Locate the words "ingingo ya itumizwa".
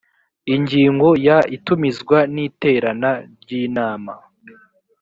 0.55-2.17